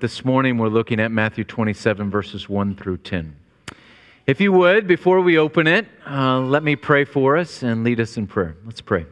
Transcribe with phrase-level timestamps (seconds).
[0.00, 3.34] This morning we're looking at Matthew 27, verses 1 through 10.
[4.28, 7.98] If you would, before we open it, uh, let me pray for us and lead
[7.98, 8.56] us in prayer.
[8.64, 9.06] Let's pray.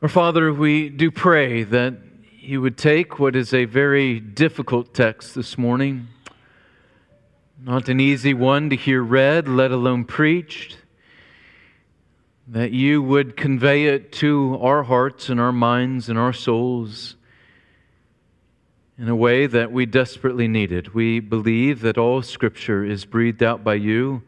[0.00, 1.98] Our Father, we do pray that
[2.40, 6.08] you would take what is a very difficult text this morning,
[7.62, 10.78] not an easy one to hear read, let alone preached,
[12.50, 17.14] that you would convey it to our hearts and our minds and our souls
[18.96, 20.94] in a way that we desperately needed.
[20.94, 24.22] We believe that all Scripture is breathed out by you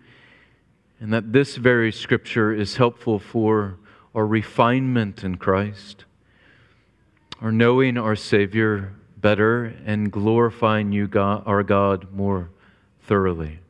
[1.01, 3.79] and that this very Scripture is helpful for
[4.15, 6.05] our refinement in Christ,
[7.41, 12.51] our knowing our Savior better, and glorifying you, God, our God, more
[13.02, 13.60] thoroughly.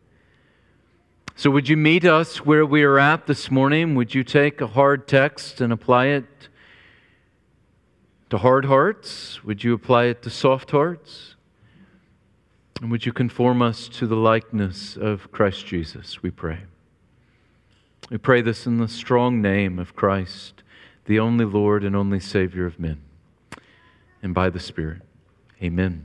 [1.41, 3.95] So, would you meet us where we are at this morning?
[3.95, 6.27] Would you take a hard text and apply it
[8.29, 9.43] to hard hearts?
[9.43, 11.37] Would you apply it to soft hearts?
[12.83, 16.59] And would you conform us to the likeness of Christ Jesus, we pray.
[18.11, 20.63] We pray this in the strong name of Christ,
[21.07, 23.01] the only Lord and only Savior of men,
[24.23, 25.01] and by the Spirit.
[25.63, 26.05] Amen.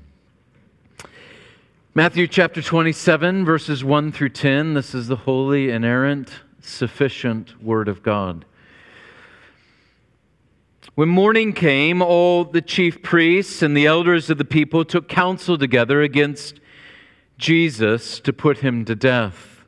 [1.98, 4.74] Matthew chapter 27, verses 1 through 10.
[4.74, 6.30] This is the holy, inerrant,
[6.60, 8.44] sufficient Word of God.
[10.96, 15.58] When morning came, all the chief priests and the elders of the people took counsel
[15.58, 16.60] together against
[17.38, 19.64] Jesus to put him to death.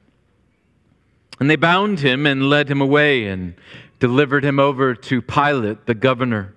[1.39, 3.55] And they bound him and led him away and
[3.99, 6.53] delivered him over to Pilate, the governor.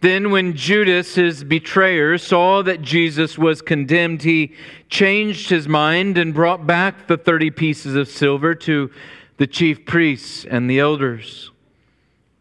[0.00, 4.54] Then, when Judas, his betrayer, saw that Jesus was condemned, he
[4.90, 8.90] changed his mind and brought back the 30 pieces of silver to
[9.38, 11.50] the chief priests and the elders,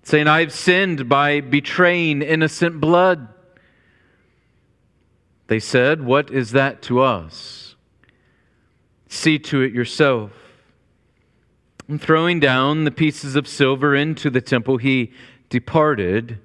[0.03, 3.29] saying, I've sinned by betraying innocent blood.
[5.47, 7.75] They said, What is that to us?
[9.07, 10.31] See to it yourself.
[11.87, 15.13] And throwing down the pieces of silver into the temple, he
[15.49, 16.39] departed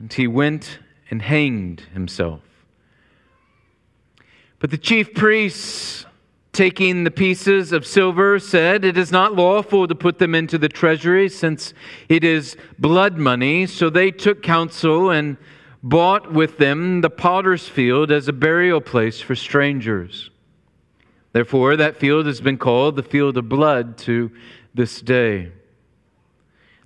[0.00, 0.78] and he went
[1.10, 2.40] and hanged himself.
[4.58, 6.06] But the chief priests,
[6.52, 10.68] taking the pieces of silver, said, It is not lawful to put them into the
[10.68, 11.74] treasury, since
[12.08, 13.66] it is blood money.
[13.66, 15.36] So they took counsel and
[15.82, 20.30] bought with them the potter's field as a burial place for strangers.
[21.32, 24.30] Therefore, that field has been called the field of blood to
[24.74, 25.52] this day.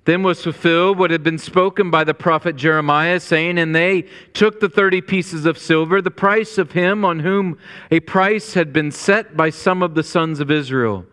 [0.05, 4.59] Then was fulfilled what had been spoken by the prophet Jeremiah, saying, And they took
[4.59, 7.57] the thirty pieces of silver, the price of him on whom
[7.89, 11.05] a price had been set by some of the sons of Israel,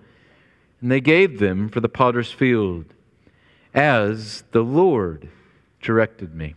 [0.82, 2.84] and they gave them for the potter's field,
[3.72, 5.28] as the Lord
[5.80, 6.54] directed me.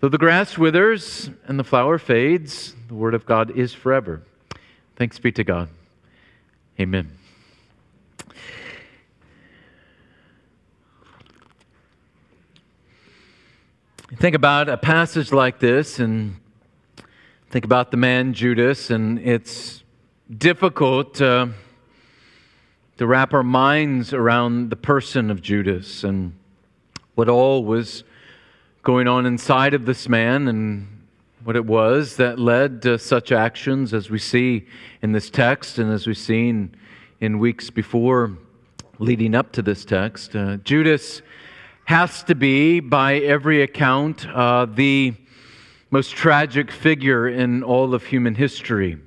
[0.00, 4.22] Though the grass withers and the flower fades, the word of God is forever.
[4.96, 5.68] Thanks be to God.
[6.80, 7.15] Amen.
[14.14, 16.36] Think about a passage like this and
[17.50, 19.82] think about the man Judas, and it's
[20.38, 21.52] difficult to
[23.00, 26.34] wrap our minds around the person of Judas and
[27.16, 28.04] what all was
[28.84, 30.86] going on inside of this man and
[31.42, 34.66] what it was that led to such actions as we see
[35.02, 36.72] in this text and as we've seen
[37.20, 38.38] in weeks before
[39.00, 40.36] leading up to this text.
[40.36, 41.22] Uh, Judas
[41.86, 45.14] has to be, by every account, uh, the
[45.92, 48.98] most tragic figure in all of human history.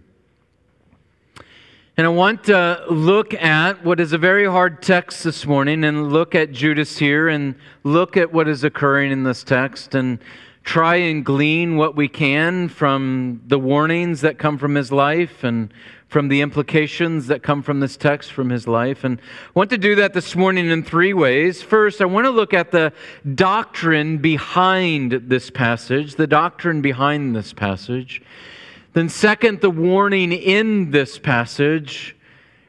[1.97, 6.13] And I want to look at what is a very hard text this morning and
[6.13, 10.17] look at Judas here and look at what is occurring in this text and
[10.63, 15.73] try and glean what we can from the warnings that come from his life and
[16.09, 19.03] from the implications that come from this text from his life.
[19.03, 21.61] And I want to do that this morning in three ways.
[21.61, 22.91] First, I want to look at the
[23.35, 28.23] doctrine behind this passage, the doctrine behind this passage.
[28.93, 32.15] Then, second, the warning in this passage.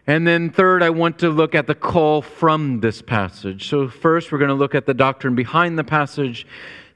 [0.07, 3.71] And then, third, I want to look at the call from this passage.
[3.71, 6.47] So, first, we're going to look at the doctrine behind the passage.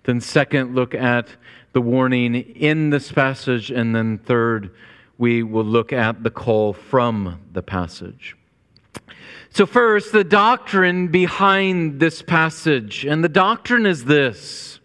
[0.03, 1.29] Then, second, look at
[1.73, 3.71] the warning in this passage.
[3.71, 4.73] And then, third,
[5.19, 8.37] we will look at the call from the passage.
[9.51, 13.05] So, first, the doctrine behind this passage.
[13.05, 14.81] And the doctrine is this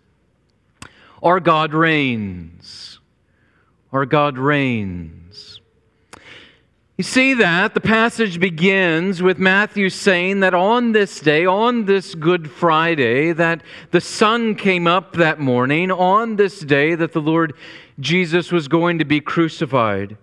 [1.23, 2.99] Our God reigns.
[3.91, 5.19] Our God reigns.
[6.99, 12.13] You see that the passage begins with Matthew saying that on this day, on this
[12.13, 17.53] Good Friday, that the sun came up that morning, on this day that the Lord
[17.99, 20.17] Jesus was going to be crucified.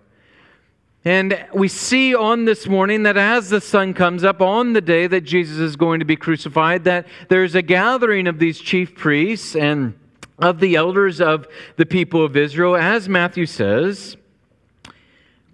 [1.05, 5.07] And we see on this morning that as the sun comes up on the day
[5.07, 9.55] that Jesus is going to be crucified, that there's a gathering of these chief priests
[9.55, 9.97] and
[10.39, 11.47] of the elders of
[11.77, 14.17] the people of Israel, as Matthew says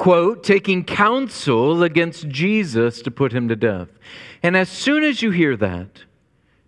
[0.03, 3.87] quote, taking counsel against Jesus to put him to death.
[4.41, 6.03] And as soon as you hear that,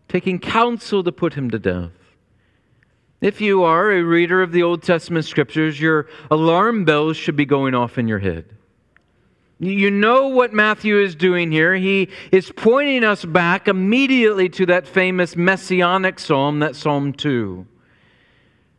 [0.08, 1.92] taking counsel to put him to death,
[3.26, 7.44] if you are a reader of the Old Testament scriptures, your alarm bells should be
[7.44, 8.46] going off in your head.
[9.58, 11.74] You know what Matthew is doing here.
[11.74, 17.66] He is pointing us back immediately to that famous messianic psalm, that Psalm 2.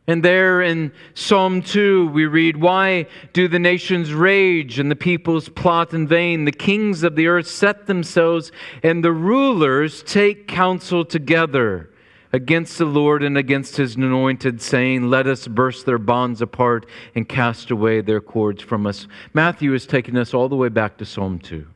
[0.07, 5.49] And there in Psalm 2, we read, Why do the nations rage and the peoples
[5.49, 6.45] plot in vain?
[6.45, 8.53] The kings of the earth set themselves,
[8.85, 11.91] and the rulers take counsel together
[12.33, 17.29] against the Lord and against his anointed, saying, Let us burst their bonds apart and
[17.29, 19.07] cast away their cords from us.
[19.33, 21.67] Matthew is taking us all the way back to Psalm 2.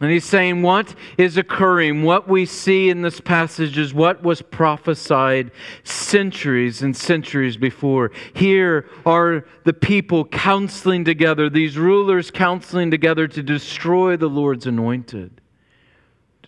[0.00, 4.42] And he's saying what is occurring, what we see in this passage is what was
[4.42, 5.50] prophesied
[5.84, 8.12] centuries and centuries before.
[8.34, 15.40] Here are the people counseling together, these rulers counseling together to destroy the Lord's anointed,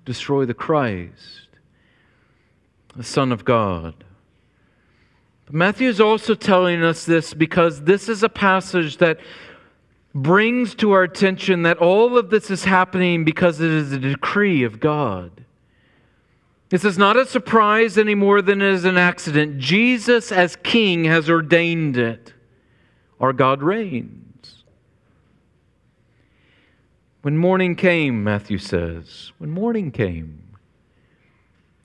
[0.09, 1.49] destroy the Christ,
[2.97, 3.93] the Son of God.
[5.45, 9.21] But Matthew is also telling us this because this is a passage that
[10.15, 14.65] brings to our attention that all of this is happening because it is a decree
[14.65, 15.45] of God.
[16.71, 19.59] This is not a surprise any more than it is an accident.
[19.59, 22.33] Jesus, as king, has ordained it.
[23.21, 24.28] Our God reigns.
[27.23, 30.57] When morning came, Matthew says, when morning came,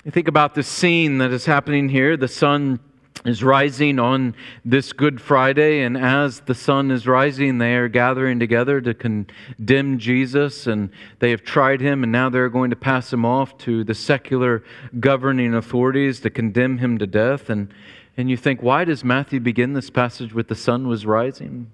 [0.05, 2.15] you think about the scene that is happening here.
[2.15, 2.79] The sun
[3.25, 8.39] is rising on this Good Friday, and as the sun is rising, they are gathering
[8.39, 13.11] together to condemn Jesus, and they have tried him, and now they're going to pass
[13.11, 14.63] him off to the secular
[14.99, 17.49] governing authorities to condemn him to death.
[17.49, 17.73] And,
[18.17, 21.71] and you think, why does Matthew begin this passage with the sun was rising?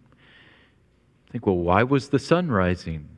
[1.27, 3.09] I think, well, why was the sun rising?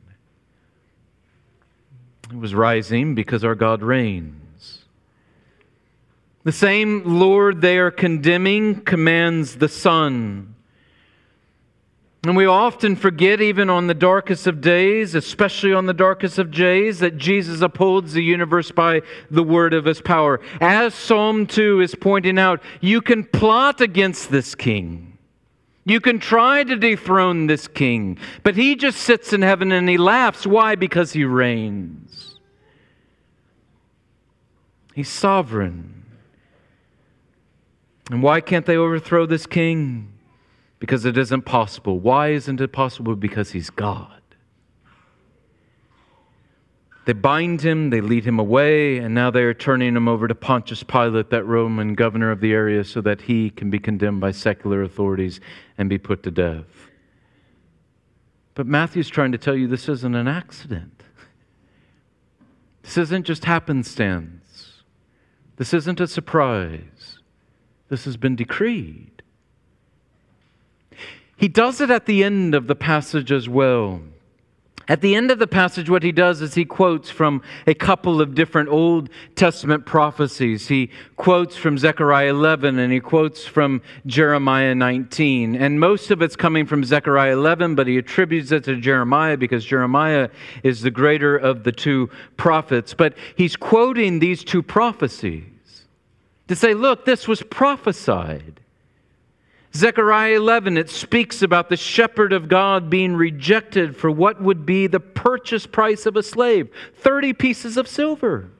[2.32, 4.84] It was rising because our God reigns.
[6.44, 10.54] The same Lord they are condemning commands the sun.
[12.24, 16.50] And we often forget, even on the darkest of days, especially on the darkest of
[16.50, 20.40] days, that Jesus upholds the universe by the word of his power.
[20.60, 25.11] As Psalm 2 is pointing out, you can plot against this king.
[25.84, 29.98] You can try to dethrone this king, but he just sits in heaven and he
[29.98, 30.46] laughs.
[30.46, 30.76] Why?
[30.76, 32.38] Because he reigns.
[34.94, 36.04] He's sovereign.
[38.10, 40.12] And why can't they overthrow this king?
[40.78, 41.98] Because it isn't possible.
[41.98, 43.16] Why isn't it possible?
[43.16, 44.21] Because he's God.
[47.04, 50.34] They bind him, they lead him away, and now they are turning him over to
[50.34, 54.30] Pontius Pilate, that Roman governor of the area, so that he can be condemned by
[54.30, 55.40] secular authorities
[55.76, 56.90] and be put to death.
[58.54, 61.02] But Matthew's trying to tell you this isn't an accident.
[62.82, 64.82] This isn't just happenstance.
[65.56, 67.18] This isn't a surprise.
[67.88, 69.22] This has been decreed.
[71.36, 74.02] He does it at the end of the passage as well.
[74.88, 78.20] At the end of the passage, what he does is he quotes from a couple
[78.20, 80.68] of different Old Testament prophecies.
[80.68, 85.54] He quotes from Zechariah 11 and he quotes from Jeremiah 19.
[85.54, 89.64] And most of it's coming from Zechariah 11, but he attributes it to Jeremiah because
[89.64, 90.30] Jeremiah
[90.64, 92.92] is the greater of the two prophets.
[92.92, 95.44] But he's quoting these two prophecies
[96.48, 98.61] to say, look, this was prophesied.
[99.74, 104.86] Zechariah 11, it speaks about the shepherd of God being rejected for what would be
[104.86, 108.50] the purchase price of a slave 30 pieces of silver.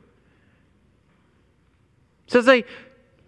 [2.27, 2.65] It says they,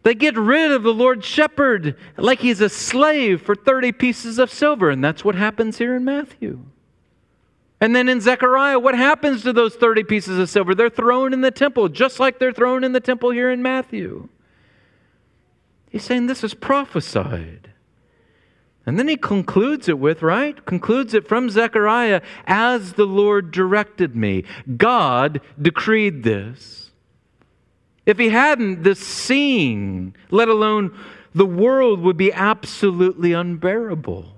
[0.02, 4.50] they get rid of the Lord shepherd like he's a slave for 30 pieces of
[4.50, 4.88] silver.
[4.88, 6.64] And that's what happens here in Matthew.
[7.82, 10.74] And then in Zechariah, what happens to those 30 pieces of silver?
[10.74, 14.30] They're thrown in the temple, just like they're thrown in the temple here in Matthew.
[15.90, 17.73] He's saying this is prophesied.
[18.86, 20.64] And then he concludes it with, right?
[20.66, 24.44] Concludes it from Zechariah as the Lord directed me.
[24.76, 26.90] God decreed this.
[28.04, 30.96] If he hadn't, this scene, let alone
[31.34, 34.30] the world, would be absolutely unbearable.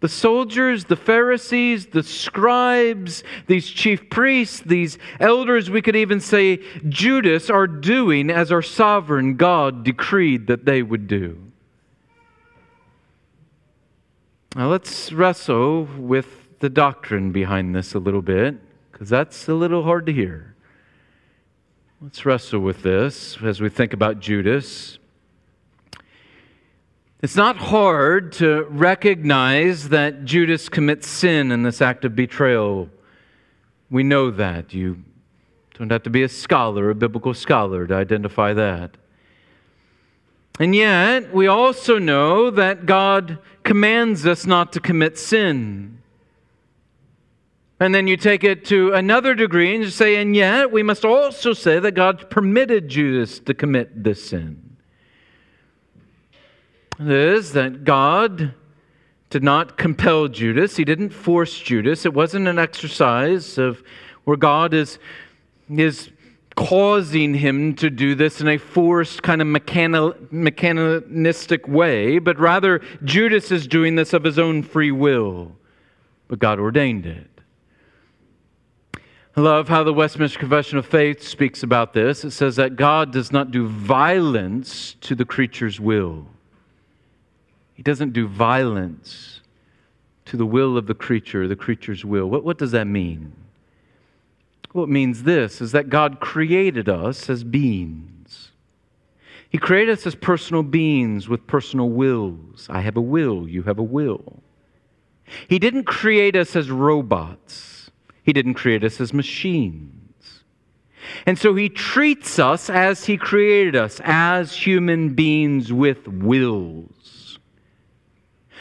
[0.00, 6.58] The soldiers, the Pharisees, the scribes, these chief priests, these elders, we could even say
[6.88, 11.51] Judas, are doing as our sovereign God decreed that they would do.
[14.54, 18.56] Now let's wrestle with the doctrine behind this a little bit,
[18.92, 20.54] because that's a little hard to hear.
[22.02, 24.98] Let's wrestle with this as we think about Judas.
[27.22, 32.90] It's not hard to recognize that Judas commits sin in this act of betrayal.
[33.90, 34.74] We know that.
[34.74, 35.02] You
[35.78, 38.98] don't have to be a scholar, a biblical scholar, to identify that.
[40.58, 45.98] And yet, we also know that God commands us not to commit sin.
[47.80, 51.04] And then you take it to another degree and you say, and yet we must
[51.04, 54.72] also say that God permitted Judas to commit this sin
[57.10, 58.54] is that God
[59.30, 60.76] did not compel Judas.
[60.76, 62.04] He didn't force Judas.
[62.04, 63.82] It wasn't an exercise of
[64.24, 64.98] where God is,
[65.68, 66.10] is
[66.56, 72.80] causing him to do this in a forced kind of mechani- mechanistic way, but rather
[73.04, 75.52] Judas is doing this of his own free will.
[76.28, 77.28] But God ordained it.
[79.34, 82.22] I love how the Westminster Confession of Faith speaks about this.
[82.22, 86.26] It says that God does not do violence to the creature's will.
[87.72, 89.40] He doesn't do violence
[90.26, 92.28] to the will of the creature, the creature's will.
[92.28, 93.32] What, what does that mean?
[94.72, 98.50] Well, it means this is that God created us as beings.
[99.50, 102.66] He created us as personal beings with personal wills.
[102.70, 104.42] I have a will, you have a will.
[105.46, 107.90] He didn't create us as robots,
[108.22, 110.44] He didn't create us as machines.
[111.26, 117.38] And so He treats us as He created us, as human beings with wills.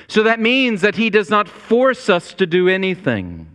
[0.07, 3.50] So that means that He does not force us to do anything.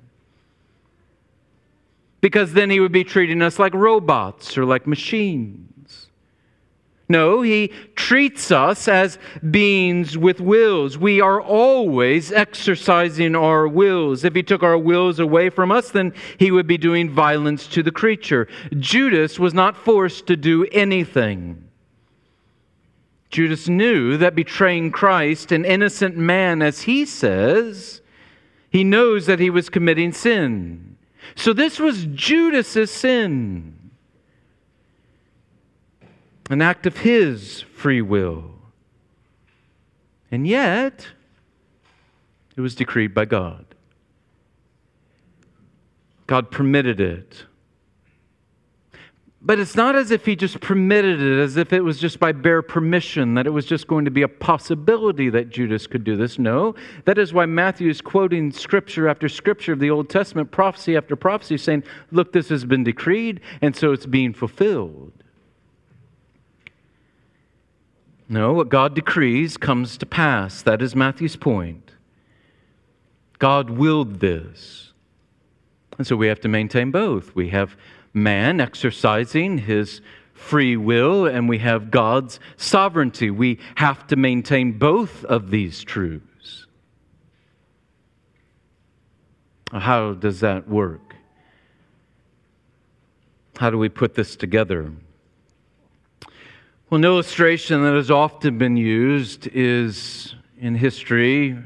[2.20, 6.08] Because then He would be treating us like robots or like machines.
[7.08, 9.18] No, He treats us as
[9.50, 10.98] beings with wills.
[10.98, 14.24] We are always exercising our wills.
[14.24, 17.82] If He took our wills away from us, then He would be doing violence to
[17.82, 18.48] the creature.
[18.78, 21.66] Judas was not forced to do anything.
[23.30, 28.00] Judas knew that betraying Christ, an innocent man, as he says,
[28.70, 30.85] he knows that he was committing sin.
[31.36, 33.90] So this was Judas's sin,
[36.50, 38.50] an act of his free will.
[40.30, 41.08] And yet,
[42.56, 43.64] it was decreed by God.
[46.26, 47.44] God permitted it.
[49.46, 52.32] But it's not as if he just permitted it, as if it was just by
[52.32, 56.16] bare permission, that it was just going to be a possibility that Judas could do
[56.16, 56.36] this.
[56.36, 56.74] No,
[57.04, 61.14] that is why Matthew is quoting scripture after scripture of the Old Testament, prophecy after
[61.14, 65.12] prophecy, saying, Look, this has been decreed, and so it's being fulfilled.
[68.28, 70.60] No, what God decrees comes to pass.
[70.60, 71.92] That is Matthew's point.
[73.38, 74.92] God willed this.
[75.98, 77.36] And so we have to maintain both.
[77.36, 77.76] We have
[78.16, 80.00] man exercising his
[80.32, 83.30] free will and we have God's sovereignty.
[83.30, 86.66] We have to maintain both of these truths.
[89.72, 91.16] How does that work?
[93.58, 94.92] How do we put this together?
[96.88, 101.58] Well, an illustration that has often been used is in history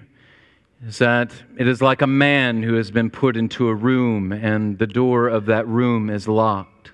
[0.87, 4.79] is that it is like a man who has been put into a room and
[4.79, 6.91] the door of that room is locked.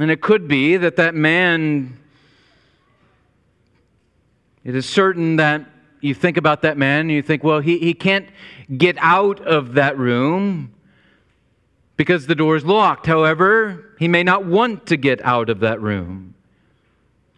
[0.00, 1.98] And it could be that that man,
[4.64, 5.66] it is certain that
[6.00, 8.28] you think about that man and you think, well, he, he can't
[8.76, 10.74] get out of that room
[11.96, 13.06] because the door is locked.
[13.06, 16.34] However, he may not want to get out of that room.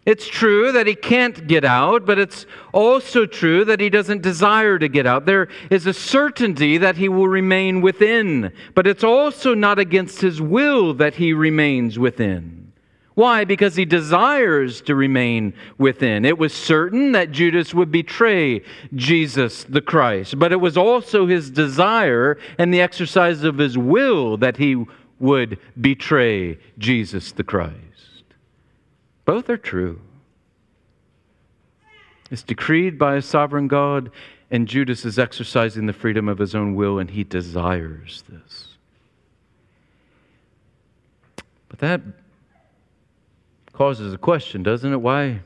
[0.06, 4.78] It's true that he can't get out, but it's also true that he doesn't desire
[4.78, 5.24] to get out.
[5.24, 10.42] There is a certainty that he will remain within, but it's also not against his
[10.42, 12.72] will that he remains within.
[13.14, 13.44] Why?
[13.44, 16.24] Because he desires to remain within.
[16.24, 18.62] It was certain that Judas would betray
[18.94, 24.36] Jesus the Christ, but it was also his desire and the exercise of his will
[24.38, 24.84] that he
[25.20, 27.93] would betray Jesus the Christ.
[29.24, 30.00] Both are true.
[32.30, 34.10] It's decreed by a sovereign God,
[34.50, 38.68] and Judas is exercising the freedom of his own will, and he desires this.
[41.68, 42.00] But that
[43.72, 45.00] causes a question, doesn't it?
[45.00, 45.40] Why?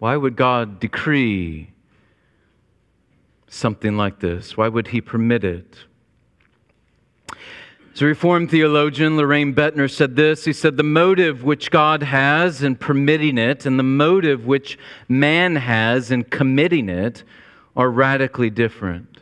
[0.00, 1.70] Why would God decree
[3.48, 4.56] something like this?
[4.56, 5.76] Why would He permit it?
[8.06, 10.44] Reformed theologian, Lorraine Boettner said this.
[10.44, 14.78] He said, The motive which God has in permitting it and the motive which
[15.08, 17.24] man has in committing it
[17.76, 19.20] are radically different.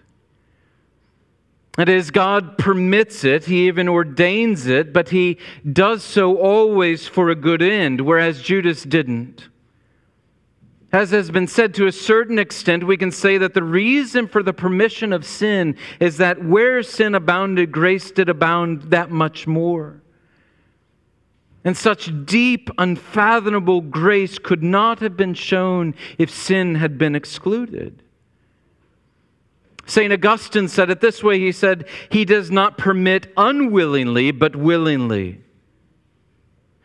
[1.77, 5.39] That is, God permits it, He even ordains it, but He
[5.73, 9.49] does so always for a good end, whereas Judas didn't.
[10.91, 14.43] As has been said to a certain extent, we can say that the reason for
[14.43, 20.01] the permission of sin is that where sin abounded, grace did abound that much more.
[21.63, 28.03] And such deep, unfathomable grace could not have been shown if sin had been excluded.
[29.85, 30.13] St.
[30.13, 35.41] Augustine said it this way He said, He does not permit unwillingly, but willingly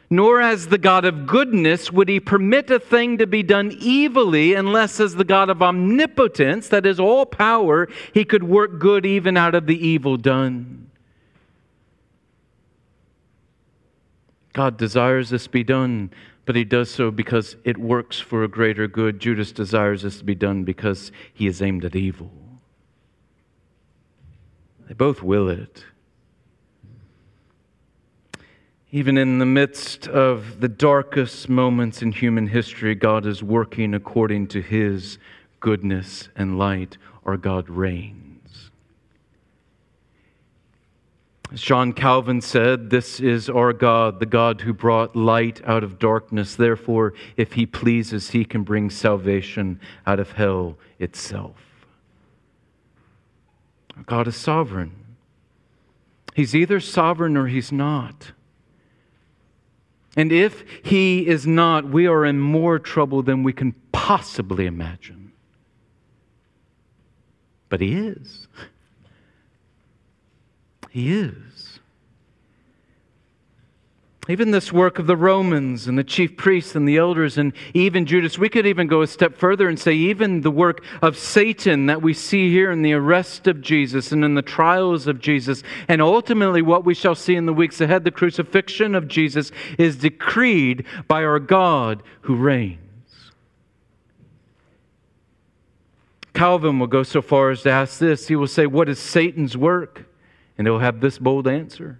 [0.09, 4.53] nor as the God of goodness would he permit a thing to be done evilly
[4.53, 9.37] unless, as the God of omnipotence, that is all power, he could work good even
[9.37, 10.89] out of the evil done.
[14.53, 16.11] God desires this be done,
[16.45, 19.19] but he does so because it works for a greater good.
[19.19, 22.31] Judas desires this to be done because he is aimed at evil.
[24.87, 25.85] They both will it.
[28.95, 34.49] Even in the midst of the darkest moments in human history, God is working according
[34.49, 35.17] to his
[35.59, 36.99] goodness and light.
[37.25, 38.69] Our God reigns.
[41.51, 45.97] As John Calvin said, This is our God, the God who brought light out of
[45.97, 46.55] darkness.
[46.55, 51.55] Therefore, if he pleases, he can bring salvation out of hell itself.
[54.05, 54.93] God is sovereign.
[56.35, 58.33] He's either sovereign or he's not.
[60.15, 65.31] And if he is not, we are in more trouble than we can possibly imagine.
[67.69, 68.47] But he is.
[70.91, 71.52] He is.
[74.29, 78.05] Even this work of the Romans and the chief priests and the elders and even
[78.05, 81.87] Judas, we could even go a step further and say, even the work of Satan
[81.87, 85.61] that we see here in the arrest of Jesus and in the trials of Jesus,
[85.89, 89.97] and ultimately what we shall see in the weeks ahead, the crucifixion of Jesus, is
[89.97, 92.79] decreed by our God who reigns.
[96.33, 98.29] Calvin will go so far as to ask this.
[98.29, 100.05] He will say, What is Satan's work?
[100.57, 101.99] And he'll have this bold answer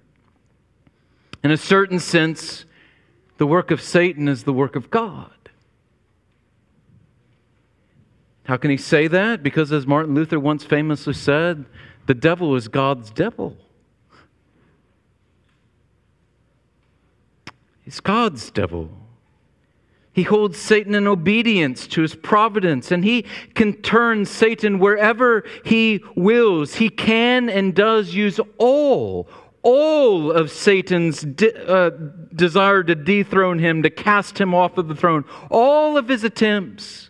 [1.44, 2.66] in a certain sense,
[3.38, 5.32] the work of Satan is the work of God.
[8.46, 9.44] How can he say that?
[9.44, 11.66] Because, as Martin Luther once famously said,
[12.08, 13.58] the devil is God's devil.
[17.84, 18.90] He's God's devil.
[20.14, 23.26] He holds Satan in obedience to his providence, and he
[23.56, 26.76] can turn Satan wherever he wills.
[26.76, 29.28] He can and does use all,
[29.64, 31.92] all of Satan's de- uh,
[32.36, 37.10] desire to dethrone him, to cast him off of the throne, all of his attempts.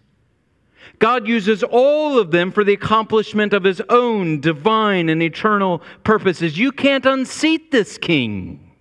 [1.00, 6.58] God uses all of them for the accomplishment of his own divine and eternal purposes.
[6.58, 8.72] You can't unseat this king.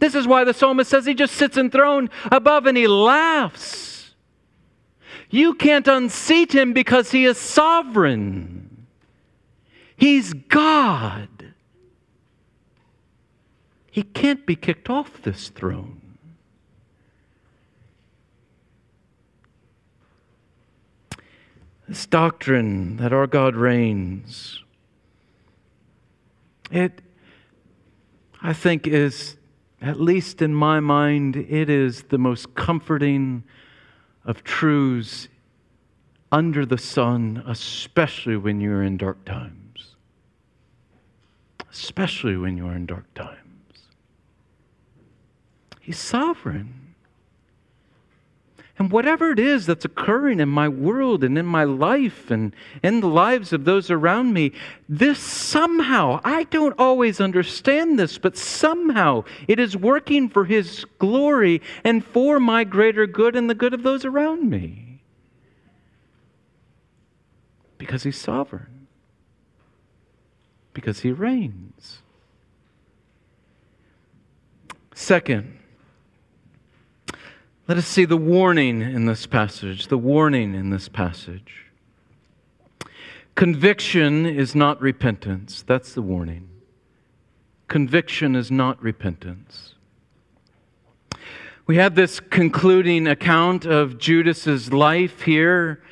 [0.00, 4.14] This is why the psalmist says he just sits enthroned above and he laughs.
[5.30, 8.86] You can't unseat him because he is sovereign.
[9.96, 11.28] He's God.
[13.98, 16.00] He can't be kicked off this throne.
[21.88, 24.62] This doctrine that our God reigns,
[26.70, 27.02] it,
[28.40, 29.36] I think, is,
[29.82, 33.42] at least in my mind, it is the most comforting
[34.24, 35.26] of truths
[36.30, 39.96] under the sun, especially when you're in dark times.
[41.68, 43.47] Especially when you're in dark times.
[45.88, 46.74] He's sovereign.
[48.78, 53.00] And whatever it is that's occurring in my world and in my life and in
[53.00, 54.52] the lives of those around me,
[54.86, 61.62] this somehow, I don't always understand this, but somehow it is working for His glory
[61.84, 65.00] and for my greater good and the good of those around me.
[67.78, 68.88] Because He's sovereign,
[70.74, 72.02] because He reigns.
[74.94, 75.57] Second,
[77.68, 81.66] let us see the warning in this passage, the warning in this passage.
[83.34, 85.62] Conviction is not repentance.
[85.66, 86.48] That's the warning.
[87.68, 89.74] Conviction is not repentance.
[91.66, 95.82] We have this concluding account of Judas's life here.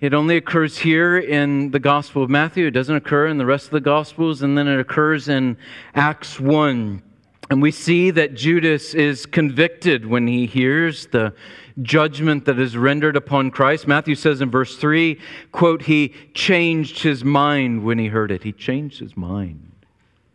[0.00, 2.68] It only occurs here in the Gospel of Matthew.
[2.68, 5.58] It doesn't occur in the rest of the Gospels, and then it occurs in
[5.94, 7.02] Acts 1.
[7.50, 11.34] And we see that Judas is convicted when he hears the
[11.80, 13.86] judgment that is rendered upon Christ.
[13.86, 15.18] Matthew says in verse 3,
[15.50, 18.42] quote, he changed his mind when he heard it.
[18.42, 19.72] He changed his mind.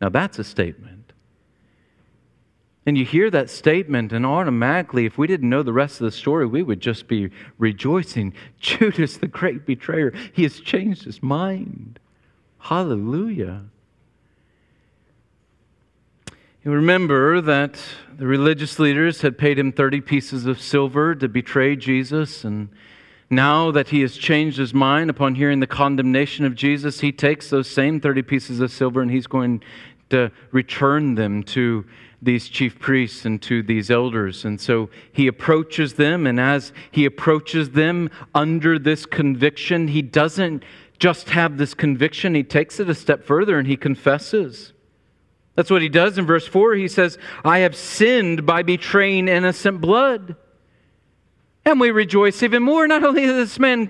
[0.01, 1.13] Now that's a statement.
[2.85, 6.11] And you hear that statement, and automatically, if we didn't know the rest of the
[6.11, 8.33] story, we would just be rejoicing.
[8.61, 11.99] Judas, the great betrayer, he has changed his mind.
[12.59, 13.65] Hallelujah.
[16.67, 17.79] You remember that
[18.17, 22.67] the religious leaders had paid him 30 pieces of silver to betray Jesus, and
[23.29, 27.49] now that he has changed his mind upon hearing the condemnation of Jesus, he takes
[27.49, 29.63] those same 30 pieces of silver and he's going
[30.09, 31.85] to return them to
[32.21, 34.43] these chief priests and to these elders.
[34.43, 40.65] And so he approaches them, and as he approaches them under this conviction, he doesn't
[40.99, 44.73] just have this conviction, he takes it a step further and he confesses.
[45.57, 46.75] That's what he does in verse 4.
[46.75, 50.35] He says, I have sinned by betraying innocent blood.
[51.65, 52.87] And we rejoice even more.
[52.87, 53.89] Not only is this man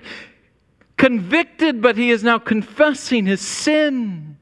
[0.96, 4.38] convicted, but he is now confessing his sin.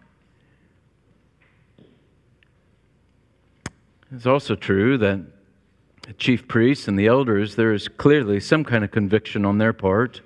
[4.12, 5.20] It's also true that
[6.02, 9.72] the chief priests and the elders, there is clearly some kind of conviction on their
[9.72, 10.20] part.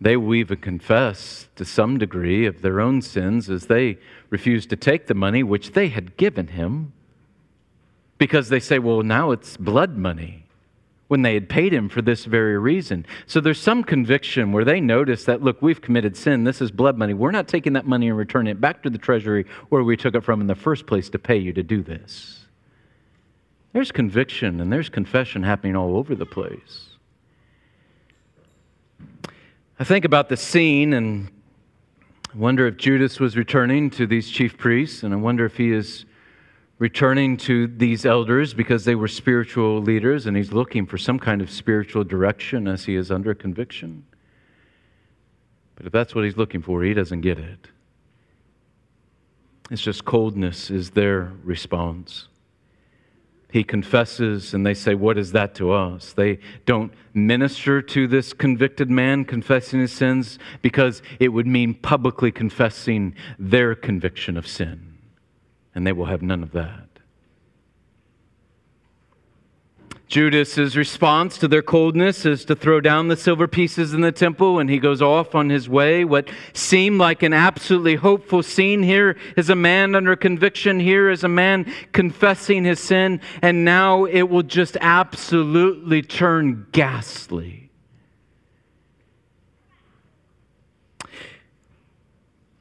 [0.00, 3.98] They will even confess to some degree of their own sins as they
[4.30, 6.92] refuse to take the money which they had given him
[8.16, 10.46] because they say, well, now it's blood money
[11.08, 13.04] when they had paid him for this very reason.
[13.26, 16.44] So there's some conviction where they notice that, look, we've committed sin.
[16.44, 17.14] This is blood money.
[17.14, 20.14] We're not taking that money and returning it back to the treasury where we took
[20.14, 22.46] it from in the first place to pay you to do this.
[23.72, 26.89] There's conviction and there's confession happening all over the place.
[29.80, 31.30] I think about the scene and
[32.34, 36.04] wonder if Judas was returning to these chief priests, and I wonder if he is
[36.78, 41.40] returning to these elders because they were spiritual leaders and he's looking for some kind
[41.40, 44.04] of spiritual direction as he is under conviction.
[45.76, 47.68] But if that's what he's looking for, he doesn't get it.
[49.70, 52.28] It's just coldness is their response.
[53.52, 56.12] He confesses, and they say, What is that to us?
[56.12, 62.30] They don't minister to this convicted man confessing his sins because it would mean publicly
[62.30, 64.98] confessing their conviction of sin.
[65.74, 66.89] And they will have none of that.
[70.10, 74.58] Judas's response to their coldness is to throw down the silver pieces in the temple,
[74.58, 76.04] and he goes off on his way.
[76.04, 80.80] What seemed like an absolutely hopeful scene here is a man under conviction.
[80.80, 87.70] Here is a man confessing his sin, and now it will just absolutely turn ghastly.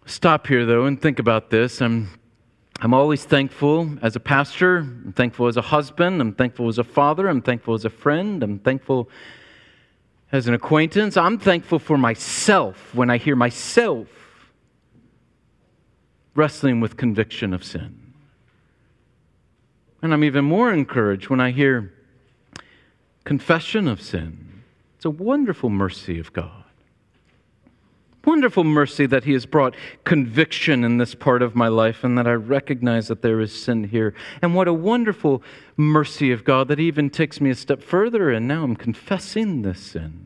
[0.06, 1.82] Stop here, though, and think about this.
[1.82, 2.19] I'm
[2.82, 4.78] I'm always thankful as a pastor.
[4.78, 6.22] I'm thankful as a husband.
[6.22, 7.28] I'm thankful as a father.
[7.28, 8.42] I'm thankful as a friend.
[8.42, 9.10] I'm thankful
[10.32, 11.18] as an acquaintance.
[11.18, 14.08] I'm thankful for myself when I hear myself
[16.36, 18.14] wrestling with conviction of sin.
[20.02, 21.94] And I'm even more encouraged when I hear
[23.26, 24.64] confession of sin.
[24.96, 26.59] It's a wonderful mercy of God.
[28.26, 32.28] Wonderful mercy that He has brought conviction in this part of my life and that
[32.28, 34.14] I recognize that there is sin here.
[34.42, 35.42] And what a wonderful
[35.78, 39.80] mercy of God that even takes me a step further and now I'm confessing this
[39.80, 40.26] sin.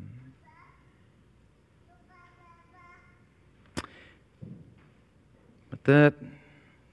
[5.70, 6.14] But that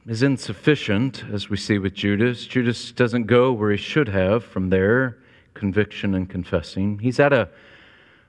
[0.07, 2.47] is insufficient, as we see with Judas.
[2.47, 5.19] Judas doesn't go where he should have from there,
[5.55, 6.99] conviction and confessing.
[6.99, 7.49] He's at a,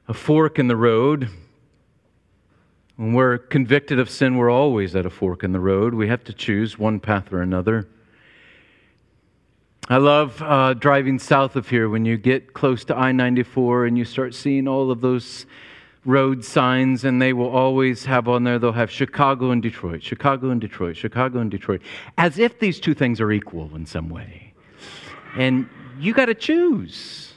[0.07, 1.29] a fork in the road.
[2.97, 5.93] When we're convicted of sin, we're always at a fork in the road.
[5.93, 7.87] We have to choose one path or another.
[9.89, 13.97] I love uh, driving south of here when you get close to I 94 and
[13.97, 15.45] you start seeing all of those
[16.05, 20.49] road signs, and they will always have on there, they'll have Chicago and Detroit, Chicago
[20.49, 21.81] and Detroit, Chicago and Detroit,
[22.17, 24.53] as if these two things are equal in some way.
[25.37, 27.33] And you got to choose.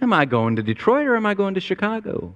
[0.00, 2.34] Am I going to Detroit or am I going to Chicago?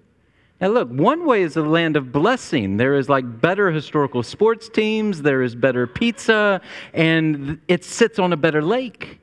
[0.62, 2.77] Now, look, one way is a land of blessing.
[2.77, 6.61] There is like better historical sports teams, there is better pizza,
[6.94, 9.18] and it sits on a better lake.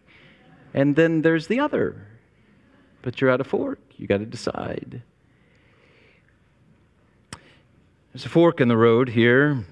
[0.73, 2.05] And then there's the other.
[3.03, 3.79] But you're at a fork.
[3.95, 5.01] You got to decide.
[8.11, 9.65] There's a fork in the road here.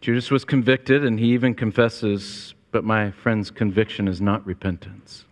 [0.00, 5.26] Judas was convicted, and he even confesses, but my friend's conviction is not repentance.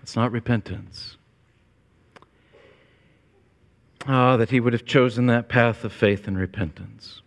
[0.00, 1.17] It's not repentance.
[4.06, 7.20] Ah, that he would have chosen that path of faith and repentance.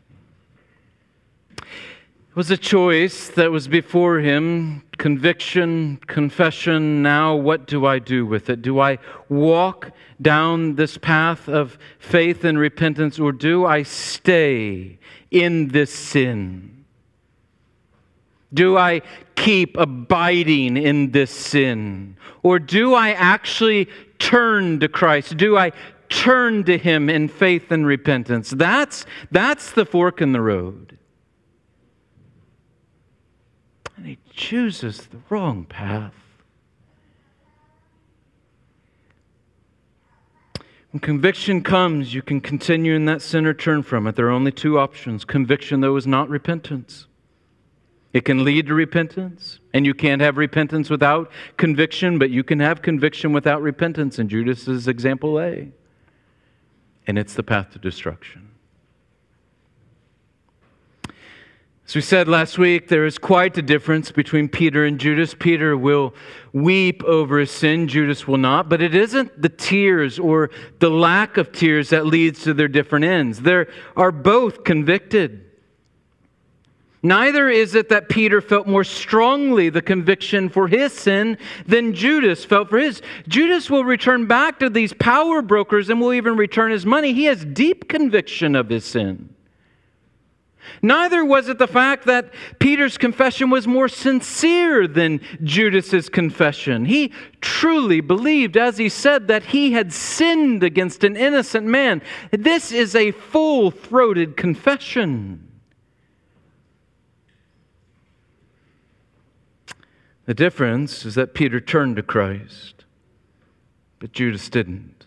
[1.59, 7.01] It was a choice that was before him conviction, confession.
[7.01, 8.61] Now, what do I do with it?
[8.61, 15.69] Do I walk down this path of faith and repentance, or do I stay in
[15.69, 16.85] this sin?
[18.53, 19.01] Do I
[19.35, 22.15] keep abiding in this sin?
[22.43, 25.35] Or do I actually turn to Christ?
[25.35, 25.71] Do I
[26.11, 28.51] turn to Him in faith and repentance?
[28.51, 30.97] That's, that's the fork in the road.
[33.97, 36.13] And he chooses the wrong path.
[40.91, 44.15] When conviction comes, you can continue in that sin or turn from it.
[44.15, 47.07] There are only two options conviction, though, is not repentance.
[48.11, 52.59] It can lead to repentance, and you can't have repentance without conviction, but you can
[52.59, 55.71] have conviction without repentance, and Judas is example A.
[57.11, 58.51] And it's the path to destruction.
[61.85, 65.35] As we said last week, there is quite a difference between Peter and Judas.
[65.37, 66.15] Peter will
[66.53, 68.69] weep over his sin, Judas will not.
[68.69, 73.03] But it isn't the tears or the lack of tears that leads to their different
[73.03, 73.41] ends.
[73.41, 73.65] They
[73.97, 75.40] are both convicted.
[77.03, 82.45] Neither is it that Peter felt more strongly the conviction for his sin than Judas
[82.45, 83.01] felt for his.
[83.27, 87.13] Judas will return back to these power brokers and will even return his money.
[87.13, 89.33] He has deep conviction of his sin.
[90.83, 96.85] Neither was it the fact that Peter's confession was more sincere than Judas's confession.
[96.85, 97.11] He
[97.41, 102.03] truly believed, as he said, that he had sinned against an innocent man.
[102.31, 105.50] This is a full throated confession.
[110.31, 112.85] The difference is that Peter turned to Christ,
[113.99, 115.05] but Judas didn't.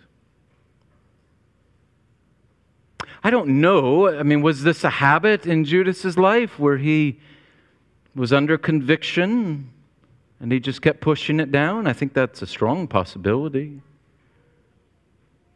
[3.23, 4.07] I don't know.
[4.07, 7.21] I mean, was this a habit in Judas's life where he
[8.15, 9.71] was under conviction
[10.41, 11.87] and he just kept pushing it down?
[11.87, 13.81] I think that's a strong possibility.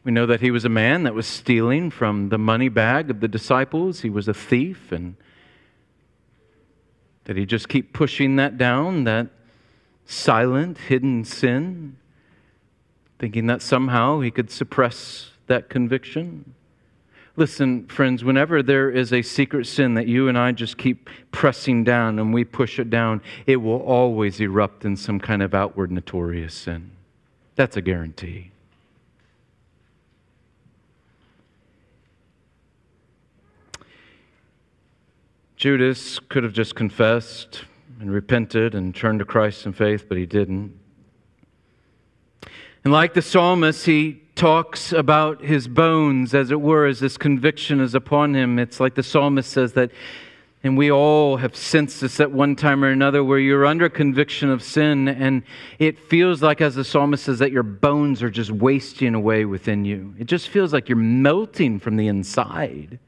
[0.02, 3.20] We know that he was a man that was stealing from the money bag of
[3.20, 4.00] the disciples.
[4.00, 5.14] He was a thief and
[7.26, 9.28] did he just keep pushing that down, that
[10.08, 11.94] silent, hidden sin,
[13.18, 16.54] thinking that somehow he could suppress that conviction?
[17.36, 21.84] Listen, friends, whenever there is a secret sin that you and I just keep pressing
[21.84, 25.92] down and we push it down, it will always erupt in some kind of outward
[25.92, 26.90] notorious sin.
[27.54, 28.50] That's a guarantee.
[35.56, 37.64] Judas could have just confessed
[38.00, 40.78] and repented and turned to Christ in faith, but he didn't.
[42.84, 47.80] And like the psalmist, he talks about his bones, as it were, as this conviction
[47.80, 48.58] is upon him.
[48.58, 49.90] It's like the psalmist says that,
[50.62, 54.48] and we all have sensed this at one time or another, where you're under conviction
[54.48, 55.42] of sin, and
[55.78, 59.84] it feels like, as the psalmist says, that your bones are just wasting away within
[59.84, 60.14] you.
[60.18, 63.00] It just feels like you're melting from the inside.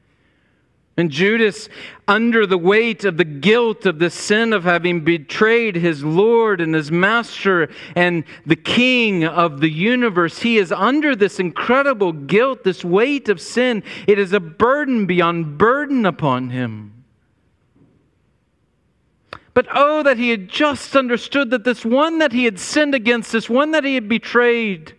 [1.01, 1.67] And Judas,
[2.07, 6.75] under the weight of the guilt of the sin of having betrayed his Lord and
[6.75, 12.85] his Master and the King of the universe, he is under this incredible guilt, this
[12.85, 13.81] weight of sin.
[14.05, 17.03] It is a burden beyond burden upon him.
[19.55, 23.31] But oh, that he had just understood that this one that he had sinned against,
[23.31, 24.93] this one that he had betrayed,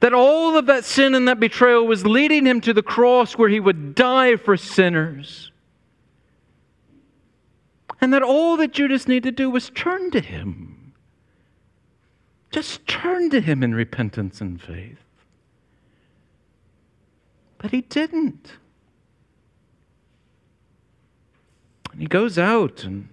[0.00, 3.48] that all of that sin and that betrayal was leading him to the cross where
[3.48, 5.50] he would die for sinners.
[8.00, 10.92] And that all that Judas needed to do was turn to him.
[12.50, 14.98] Just turn to him in repentance and faith.
[17.58, 18.52] But he didn't.
[21.92, 23.08] And he goes out and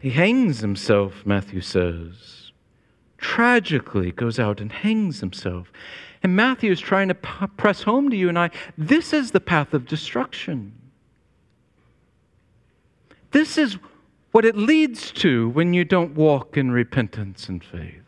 [0.00, 2.41] he hangs himself, Matthew says
[3.22, 5.72] tragically goes out and hangs himself.
[6.22, 9.40] And Matthew is trying to p- press home to you and I this is the
[9.40, 10.74] path of destruction.
[13.30, 13.78] This is
[14.32, 18.02] what it leads to when you don't walk in repentance and faith.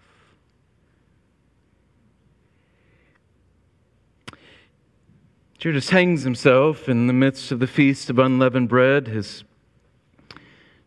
[5.58, 9.06] Judas hangs himself in the midst of the feast of unleavened bread.
[9.06, 9.44] His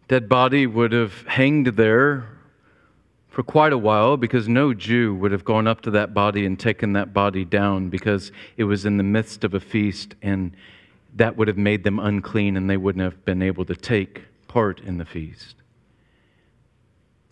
[0.08, 2.37] dead body would have hanged there
[3.38, 6.60] for quite a while because no Jew would have gone up to that body and
[6.60, 10.56] taken that body down because it was in the midst of a feast and
[11.16, 14.80] that would have made them unclean and they wouldn't have been able to take part
[14.80, 15.54] in the feast.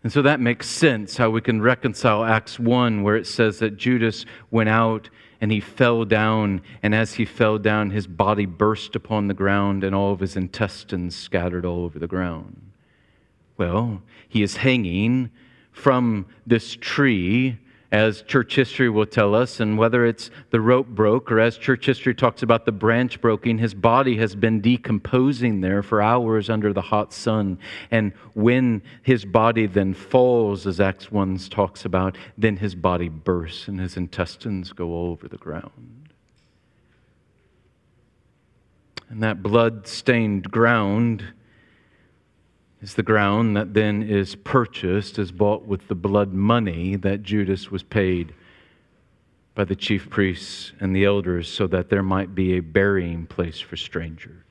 [0.04, 3.76] And so that makes sense how we can reconcile Acts 1, where it says that
[3.76, 5.10] Judas went out
[5.42, 9.84] and he fell down, and as he fell down, his body burst upon the ground,
[9.84, 12.62] and all of his intestines scattered all over the ground.
[13.58, 15.32] Well, he is hanging
[15.76, 17.60] from this tree
[17.92, 21.86] as church history will tell us, and whether it's the rope broke or as church
[21.86, 26.74] history talks about the branch broken, his body has been decomposing there for hours under
[26.74, 27.60] the hot sun.
[27.92, 33.68] And when his body then falls, as Acts 1 talks about, then his body bursts
[33.68, 36.10] and his intestines go over the ground.
[39.10, 41.34] And that blood stained ground
[42.82, 47.72] is the ground that then is purchased, is bought with the blood money that Judas
[47.72, 48.34] was paid
[49.56, 53.60] by the chief priests and the elders so that there might be a burying place
[53.60, 54.44] for strangers.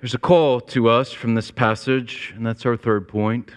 [0.00, 3.50] There's a call to us from this passage, and that's our third point.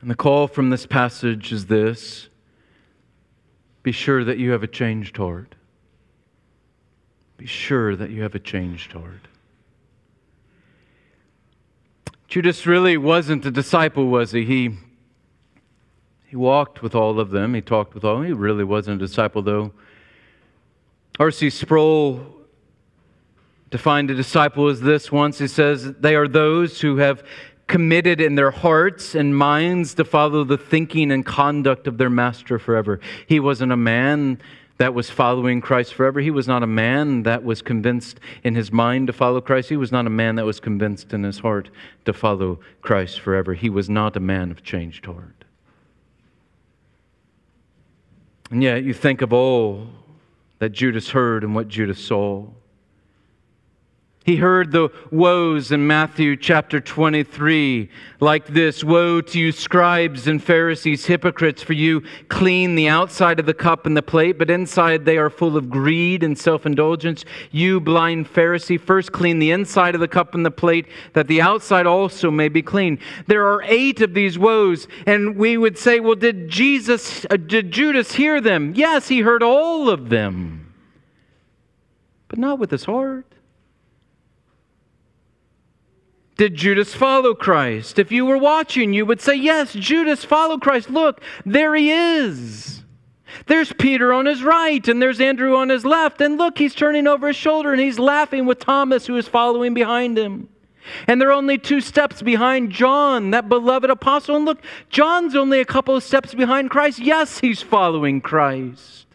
[0.00, 2.28] And the call from this passage is this
[3.82, 5.54] be sure that you have a changed heart.
[7.42, 9.26] Be sure that you have a changed heart.
[12.28, 14.44] Judas really wasn't a disciple, was he?
[14.44, 14.70] He,
[16.24, 17.54] he walked with all of them.
[17.54, 18.12] He talked with all.
[18.12, 18.28] of them.
[18.28, 19.72] He really wasn't a disciple, though.
[21.18, 21.50] R.C.
[21.50, 22.24] Sproul
[23.70, 25.40] defined a disciple as this once.
[25.40, 27.24] He says, They are those who have
[27.66, 32.60] committed in their hearts and minds to follow the thinking and conduct of their master
[32.60, 33.00] forever.
[33.26, 34.40] He wasn't a man
[34.82, 36.18] that was following Christ forever.
[36.18, 39.68] He was not a man that was convinced in his mind to follow Christ.
[39.68, 41.70] He was not a man that was convinced in his heart
[42.04, 43.54] to follow Christ forever.
[43.54, 45.44] He was not a man of changed heart.
[48.50, 49.86] And yet, you think of all
[50.58, 52.48] that Judas heard and what Judas saw.
[54.24, 60.40] He heard the woes in Matthew chapter 23 like this Woe to you, scribes and
[60.40, 65.04] Pharisees, hypocrites, for you clean the outside of the cup and the plate, but inside
[65.04, 67.24] they are full of greed and self indulgence.
[67.50, 71.42] You, blind Pharisee, first clean the inside of the cup and the plate, that the
[71.42, 73.00] outside also may be clean.
[73.26, 77.72] There are eight of these woes, and we would say, Well, did Jesus, uh, did
[77.72, 78.72] Judas hear them?
[78.76, 80.72] Yes, he heard all of them,
[82.28, 83.26] but not with his heart.
[86.36, 87.98] Did Judas follow Christ?
[87.98, 90.90] If you were watching, you would say, Yes, Judas followed Christ.
[90.90, 92.82] Look, there he is.
[93.46, 96.20] There's Peter on his right, and there's Andrew on his left.
[96.20, 99.74] And look, he's turning over his shoulder and he's laughing with Thomas, who is following
[99.74, 100.48] behind him.
[101.06, 104.36] And they're only two steps behind John, that beloved apostle.
[104.36, 106.98] And look, John's only a couple of steps behind Christ.
[106.98, 109.06] Yes, he's following Christ.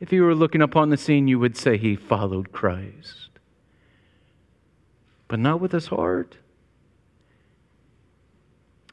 [0.00, 3.23] If you were looking upon the scene, you would say he followed Christ.
[5.28, 6.36] But not with his heart.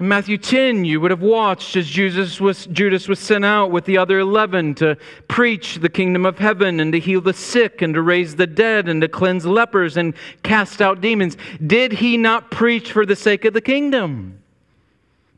[0.02, 3.86] In Matthew 10, you would have watched as Jesus was, Judas was sent out with
[3.86, 7.94] the other 11 to preach the kingdom of heaven and to heal the sick and
[7.94, 11.38] to raise the dead and to cleanse lepers and cast out demons.
[11.67, 14.40] Did he not preach for the sake of the kingdom?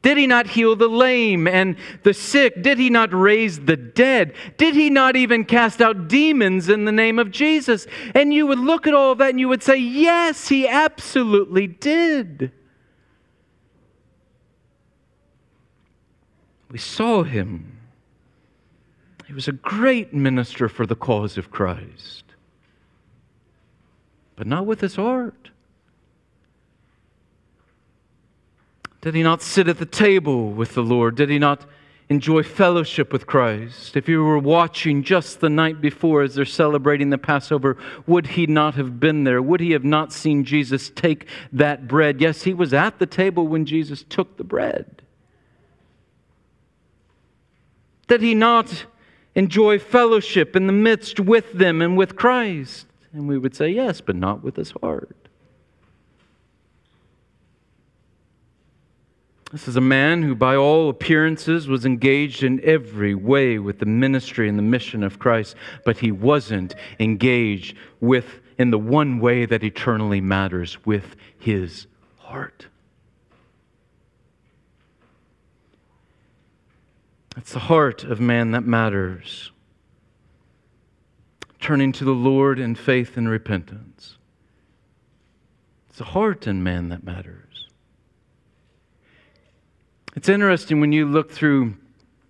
[0.03, 2.61] Did he not heal the lame and the sick?
[2.61, 4.33] Did he not raise the dead?
[4.57, 7.87] Did he not even cast out demons in the name of Jesus?
[8.13, 11.67] And you would look at all of that and you would say, Yes, he absolutely
[11.67, 12.51] did.
[16.69, 17.77] We saw him.
[19.25, 22.25] He was a great minister for the cause of Christ,
[24.35, 25.42] but not with his heart.
[29.03, 31.15] Did he not sit at the table with the Lord?
[31.15, 31.65] Did he not
[32.07, 33.97] enjoy fellowship with Christ?
[33.97, 37.75] If you were watching just the night before as they're celebrating the Passover,
[38.07, 39.41] would he not have been there?
[39.41, 42.21] Would he have not seen Jesus take that bread?
[42.21, 45.01] Yes, he was at the table when Jesus took the bread.
[48.07, 48.85] Did he not
[49.35, 52.85] enjoy fellowship in the midst with them and with Christ?
[53.11, 55.22] And we would say, yes, but not with his heart.
[59.53, 63.85] This is a man who, by all appearances, was engaged in every way with the
[63.85, 65.55] ministry and the mission of Christ,
[65.85, 71.85] but he wasn't engaged with in the one way that eternally matters with his
[72.17, 72.65] heart.
[77.37, 79.51] It's the heart of man that matters.
[81.61, 84.17] Turning to the Lord in faith and repentance.
[85.89, 87.52] It's the heart in man that matters.
[90.15, 91.73] It's interesting when you look through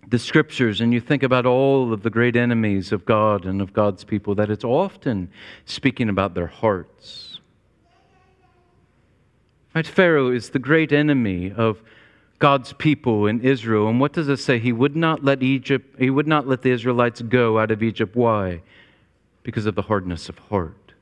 [0.08, 3.74] the scriptures and you think about all of the great enemies of God and of
[3.74, 5.30] God's people, that it's often
[5.66, 7.40] speaking about their hearts.
[9.76, 9.88] Right?
[9.88, 11.82] Pharaoh is the great enemy of
[12.40, 13.88] God's people in Israel.
[13.88, 14.60] And what does it say?
[14.60, 18.16] He would not let Egypt, he would not let the Israelites go out of Egypt.
[18.16, 18.62] Why?
[19.44, 20.94] Because of the hardness of heart.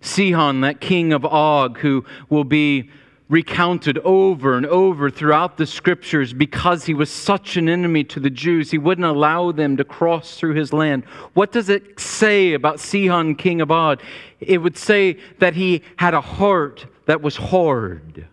[0.00, 2.90] Sihon, that king of Og, who will be
[3.30, 8.28] recounted over and over throughout the scriptures because he was such an enemy to the
[8.28, 8.72] Jews.
[8.72, 11.04] He wouldn't allow them to cross through his land.
[11.32, 14.02] What does it say about Sihon, king of Og?
[14.40, 18.26] It would say that he had a heart that was hard,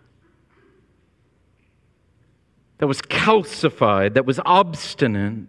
[2.78, 5.46] that was calcified, that was obstinate.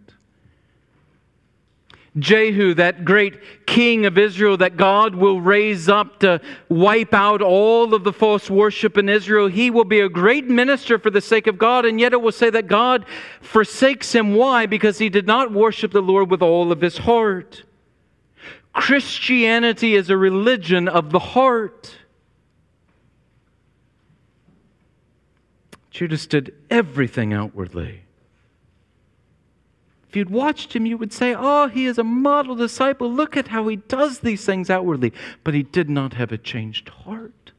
[2.17, 7.93] Jehu, that great king of Israel that God will raise up to wipe out all
[7.93, 11.45] of the false worship in Israel, he will be a great minister for the sake
[11.45, 13.05] of God, and yet it will say that God
[13.41, 14.33] forsakes him.
[14.33, 14.65] Why?
[14.65, 17.63] Because he did not worship the Lord with all of his heart.
[18.73, 21.95] Christianity is a religion of the heart.
[25.91, 28.03] Judas did everything outwardly.
[30.09, 33.13] If you'd watched him, you would say, Oh, he is a model disciple.
[33.13, 35.13] Look at how he does these things outwardly.
[35.43, 37.51] But he did not have a changed heart.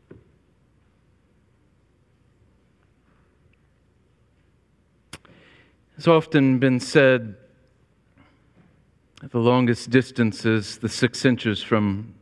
[5.96, 7.36] It's often been said
[9.30, 12.14] the longest distance is the six inches from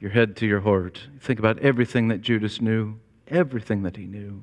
[0.00, 1.08] your head to your heart.
[1.20, 4.42] Think about everything that Judas knew, everything that he knew.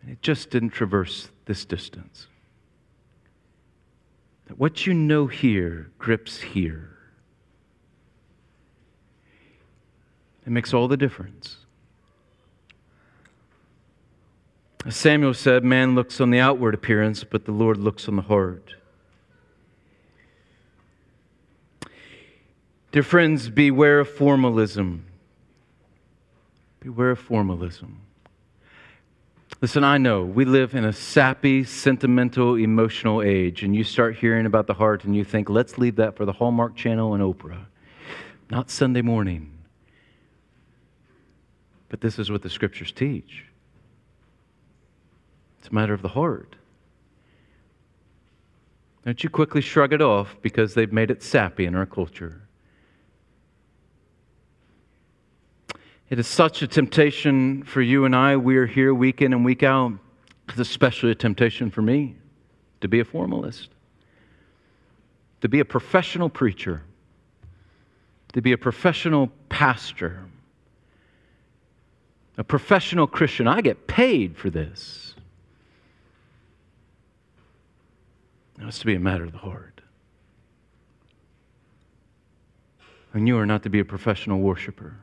[0.00, 2.26] And it just didn't traverse this distance.
[4.46, 6.90] That what you know here grips here.
[10.44, 11.58] It makes all the difference.
[14.84, 18.22] As Samuel said, man looks on the outward appearance, but the Lord looks on the
[18.22, 18.74] heart.
[22.90, 25.06] Dear friends, beware of formalism.
[26.80, 28.00] Beware of formalism.
[29.62, 34.44] Listen, I know we live in a sappy, sentimental, emotional age, and you start hearing
[34.44, 37.66] about the heart and you think, let's leave that for the Hallmark Channel and Oprah,
[38.50, 39.56] not Sunday morning.
[41.88, 43.44] But this is what the scriptures teach
[45.60, 46.56] it's a matter of the heart.
[49.04, 52.42] Don't you quickly shrug it off because they've made it sappy in our culture.
[56.12, 58.36] It is such a temptation for you and I.
[58.36, 59.94] We are here week in and week out.
[60.46, 62.16] It's especially a temptation for me
[62.82, 63.70] to be a formalist,
[65.40, 66.82] to be a professional preacher,
[68.34, 70.22] to be a professional pastor,
[72.36, 73.48] a professional Christian.
[73.48, 75.14] I get paid for this.
[78.58, 79.80] It has to be a matter of the heart.
[83.14, 84.98] And you are not to be a professional worshiper.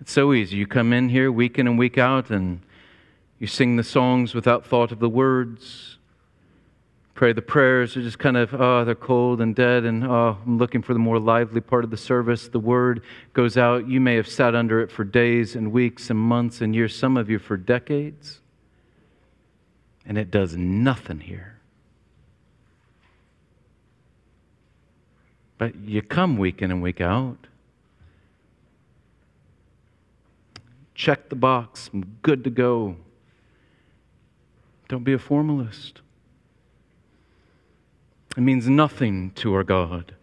[0.00, 0.56] It's so easy.
[0.56, 2.60] You come in here week in and week out and
[3.38, 5.98] you sing the songs without thought of the words.
[7.14, 10.56] Pray the prayers are just kind of, oh, they're cold and dead, and oh, I'm
[10.56, 12.48] looking for the more lively part of the service.
[12.48, 13.02] The word
[13.34, 13.86] goes out.
[13.88, 17.18] You may have sat under it for days and weeks and months and years, some
[17.18, 18.40] of you for decades,
[20.06, 21.60] and it does nothing here.
[25.58, 27.48] But you come week in and week out.
[31.00, 31.88] Check the box.
[31.94, 32.94] I'm good to go.
[34.86, 36.02] Don't be a formalist.
[38.36, 40.14] It means nothing to our God.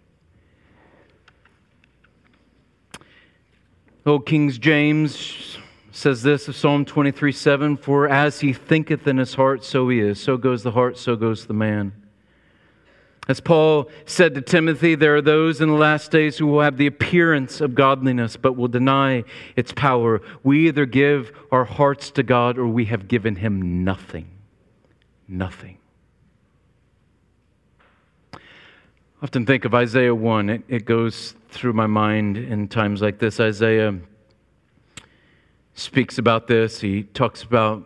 [4.05, 5.57] Old King James
[5.91, 9.99] says this of Psalm 23 7 For as he thinketh in his heart, so he
[9.99, 10.21] is.
[10.21, 12.06] So goes the heart, so goes the man.
[13.27, 16.77] As Paul said to Timothy, there are those in the last days who will have
[16.77, 19.25] the appearance of godliness but will deny
[19.57, 20.21] its power.
[20.43, 24.29] We either give our hearts to God or we have given him nothing.
[25.27, 25.77] Nothing.
[28.33, 28.39] I
[29.23, 30.49] often think of Isaiah 1.
[30.49, 33.39] It, it goes through my mind in times like this.
[33.39, 33.97] Isaiah
[35.73, 36.79] speaks about this.
[36.79, 37.83] He talks about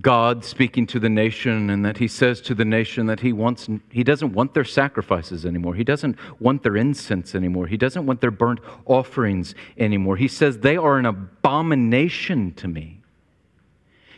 [0.00, 3.68] God speaking to the nation and that he says to the nation that he wants
[3.90, 5.74] he doesn't want their sacrifices anymore.
[5.74, 7.66] He doesn't want their incense anymore.
[7.66, 10.16] He doesn't want their burnt offerings anymore.
[10.16, 13.02] He says they are an abomination to me.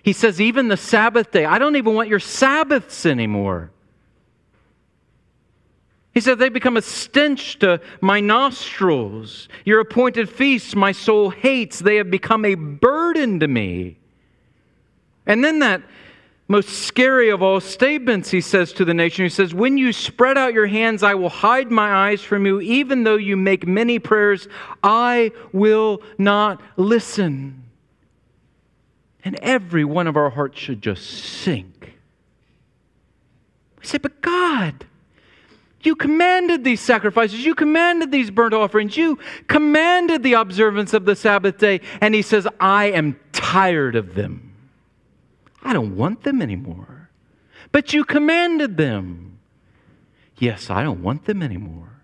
[0.03, 3.71] He says even the Sabbath day, I don't even want your Sabbaths anymore.
[6.19, 9.49] He said, They become a stench to my nostrils.
[9.65, 11.79] Your appointed feasts my soul hates.
[11.79, 13.99] They have become a burden to me.
[15.29, 15.83] And then that
[16.49, 19.27] most scary of all statements, he says to the nation.
[19.27, 22.59] He says, When you spread out your hands, I will hide my eyes from you.
[22.63, 24.49] Even though you make many prayers,
[24.83, 27.65] I will not listen.
[29.23, 31.93] And every one of our hearts should just sink.
[33.79, 34.87] We say, But God,
[35.83, 37.45] you commanded these sacrifices.
[37.45, 38.97] You commanded these burnt offerings.
[38.97, 39.19] You
[39.49, 41.83] commanded the observance of the Sabbath day.
[42.01, 44.48] And he says, I am tired of them.
[45.63, 47.11] I don't want them anymore.
[47.73, 49.39] But you commanded them.
[50.39, 52.03] Yes, I don't want them anymore.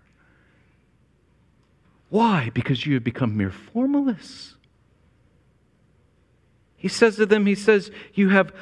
[2.09, 2.51] Why?
[2.53, 4.55] Because you have become mere formalists.
[6.75, 8.53] He says to them, He says, You have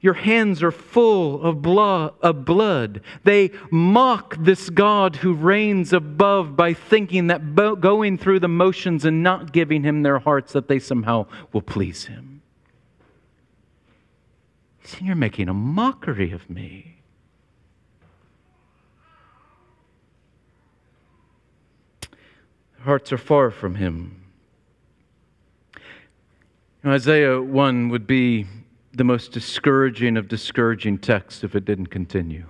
[0.00, 3.00] your hands are full of blood.
[3.24, 9.22] They mock this God who reigns above by thinking that going through the motions and
[9.22, 12.35] not giving him their hearts that they somehow will please him.
[14.86, 16.98] See, you're making a mockery of me.
[22.76, 24.22] Their Hearts are far from him.
[26.84, 28.46] Isaiah 1 would be
[28.92, 32.46] the most discouraging of discouraging texts if it didn't continue.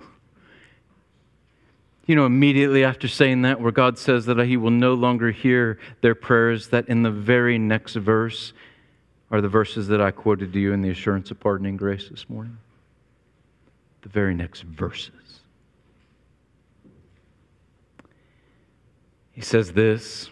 [2.05, 5.79] You know, immediately after saying that, where God says that He will no longer hear
[6.01, 8.53] their prayers, that in the very next verse,
[9.29, 12.29] are the verses that I quoted to you in the assurance of pardoning grace this
[12.29, 12.57] morning.
[14.01, 15.41] The very next verses.
[19.31, 20.29] He says this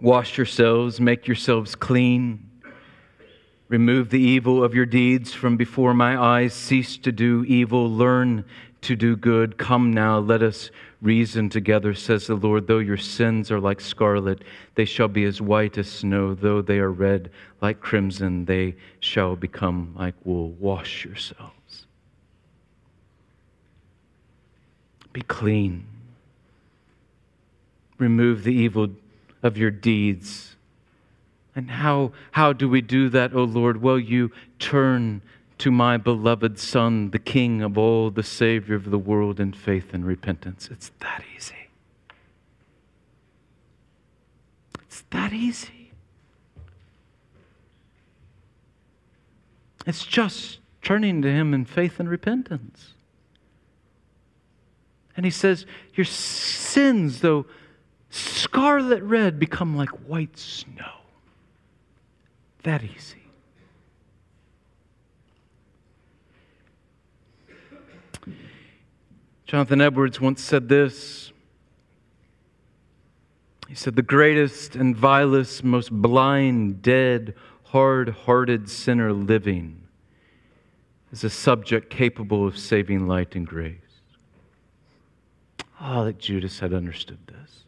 [0.00, 2.44] Wash yourselves, make yourselves clean.
[3.68, 6.54] Remove the evil of your deeds from before my eyes.
[6.54, 7.90] Cease to do evil.
[7.90, 8.44] Learn
[8.82, 9.58] to do good.
[9.58, 10.70] Come now, let us
[11.00, 12.66] reason together, says the Lord.
[12.66, 14.42] Though your sins are like scarlet,
[14.74, 16.34] they shall be as white as snow.
[16.34, 20.50] Though they are red like crimson, they shall become like wool.
[20.52, 21.86] Wash yourselves.
[25.12, 25.86] Be clean.
[27.98, 28.90] Remove the evil
[29.42, 30.56] of your deeds.
[31.56, 33.82] And how, how do we do that, O Lord?
[33.82, 35.22] Well, you turn
[35.58, 39.92] to my beloved Son, the King of all, the Savior of the world, in faith
[39.92, 40.68] and repentance.
[40.70, 41.68] It's that easy.
[44.82, 45.92] It's that easy.
[49.86, 52.94] It's just turning to Him in faith and repentance.
[55.16, 57.46] And He says, Your sins, though
[58.10, 60.92] scarlet red, become like white snow.
[62.62, 63.17] That easy.
[69.48, 71.32] Jonathan Edwards once said this.
[73.66, 77.34] He said, The greatest and vilest, most blind, dead,
[77.64, 79.84] hard hearted sinner living
[81.12, 83.78] is a subject capable of saving light and grace.
[85.80, 87.64] Ah, oh, that Judas had understood this.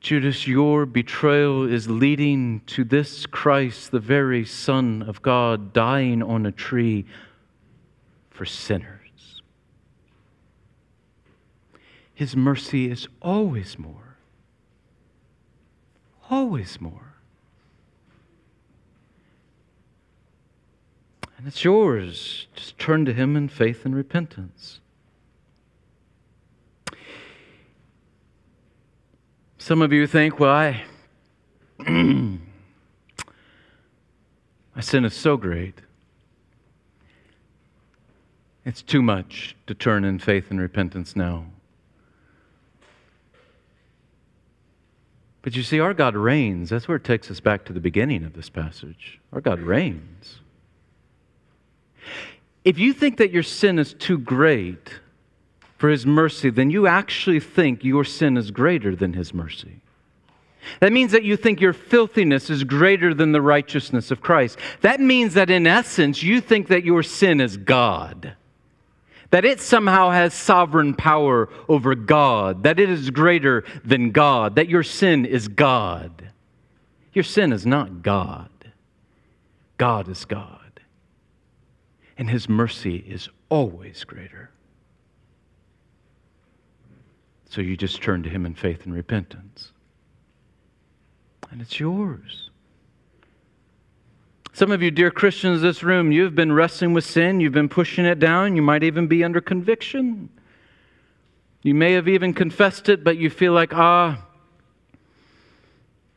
[0.00, 6.44] Judas, your betrayal is leading to this Christ, the very Son of God, dying on
[6.44, 7.06] a tree
[8.28, 9.01] for sinners.
[12.22, 14.16] His mercy is always more.
[16.30, 17.14] Always more.
[21.36, 22.46] And it's yours.
[22.54, 24.78] Just turn to Him in faith and repentance.
[29.58, 30.84] Some of you think, well, I.
[31.88, 32.38] my
[34.78, 35.80] sin is so great.
[38.64, 41.46] It's too much to turn in faith and repentance now.
[45.42, 46.70] But you see, our God reigns.
[46.70, 49.20] That's where it takes us back to the beginning of this passage.
[49.32, 50.38] Our God reigns.
[52.64, 55.00] If you think that your sin is too great
[55.78, 59.80] for His mercy, then you actually think your sin is greater than His mercy.
[60.78, 64.58] That means that you think your filthiness is greater than the righteousness of Christ.
[64.80, 68.36] That means that in essence, you think that your sin is God
[69.32, 74.68] that it somehow has sovereign power over God, that it is greater than God, that
[74.68, 76.30] your sin is God.
[77.14, 78.50] Your sin is not God.
[79.78, 80.80] God is God.
[82.18, 84.50] And His mercy is always greater.
[87.48, 89.72] So you just turn to Him in faith and repentance.
[91.50, 92.50] And it's yours.
[94.54, 97.70] Some of you, dear Christians in this room, you've been wrestling with sin, you've been
[97.70, 100.28] pushing it down, you might even be under conviction.
[101.62, 104.22] You may have even confessed it, but you feel like, ah,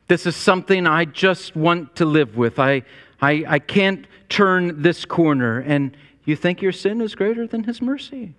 [0.08, 2.60] this is something I just want to live with.
[2.60, 2.84] I,
[3.22, 5.60] I, I can't turn this corner.
[5.60, 8.34] And you think your sin is greater than His mercy.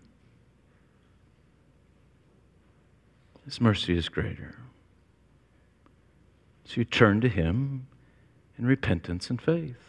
[3.45, 4.57] His mercy is greater.
[6.65, 7.87] So you turn to Him
[8.59, 9.86] in repentance and faith.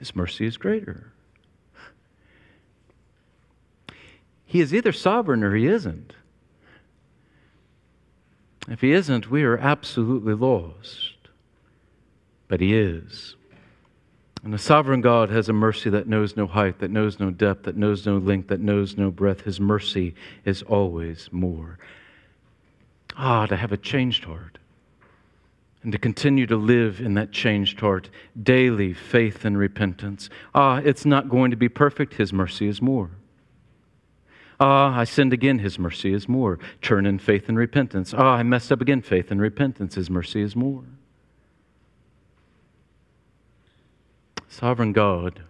[0.00, 1.12] His mercy is greater.
[4.46, 6.14] He is either sovereign or He isn't.
[8.66, 11.16] If He isn't, we are absolutely lost.
[12.48, 13.36] But He is.
[14.42, 17.64] And the sovereign God has a mercy that knows no height, that knows no depth,
[17.64, 19.42] that knows no length, that knows no breadth.
[19.42, 20.14] His mercy
[20.46, 21.78] is always more.
[23.18, 24.59] Ah, to have a changed heart
[25.82, 28.10] and to continue to live in that changed heart,
[28.40, 30.28] daily faith and repentance.
[30.54, 32.14] Ah, it's not going to be perfect.
[32.14, 33.10] His mercy is more.
[34.58, 35.60] Ah, I sinned again.
[35.60, 36.58] His mercy is more.
[36.82, 38.12] Turn in faith and repentance.
[38.12, 39.00] Ah, I messed up again.
[39.00, 39.94] Faith and repentance.
[39.94, 40.84] His mercy is more.
[44.48, 45.42] Sovereign God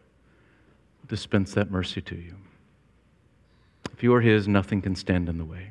[1.08, 2.36] dispense that mercy to you.
[3.92, 5.70] If you are His, nothing can stand in the way.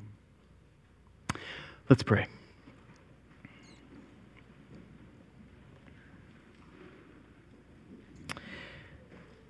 [1.88, 2.28] Let's pray.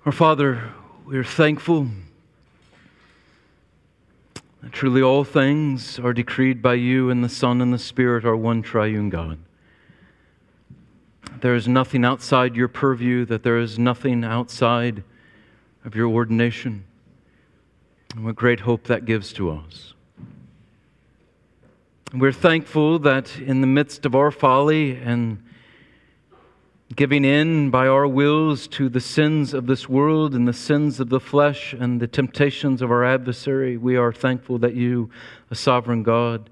[0.06, 0.72] Our Father,
[1.04, 1.88] we are thankful
[4.62, 8.34] that truly all things are decreed by you, and the Son and the Spirit are
[8.34, 9.38] one triune God.
[11.42, 15.04] There is nothing outside your purview, that there is nothing outside
[15.84, 16.84] of your ordination.
[18.14, 19.92] And what great hope that gives to us.
[22.14, 25.42] We're thankful that in the midst of our folly and
[26.96, 31.08] giving in by our wills to the sins of this world and the sins of
[31.08, 35.10] the flesh and the temptations of our adversary, we are thankful that you,
[35.50, 36.50] a sovereign God,